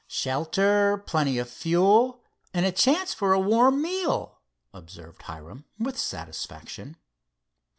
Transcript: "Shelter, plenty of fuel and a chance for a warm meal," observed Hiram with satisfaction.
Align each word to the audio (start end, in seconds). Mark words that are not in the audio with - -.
"Shelter, 0.07 0.97
plenty 0.97 1.37
of 1.37 1.47
fuel 1.47 2.23
and 2.55 2.65
a 2.65 2.71
chance 2.71 3.13
for 3.13 3.33
a 3.33 3.39
warm 3.39 3.83
meal," 3.83 4.39
observed 4.73 5.21
Hiram 5.21 5.65
with 5.77 5.95
satisfaction. 5.99 6.97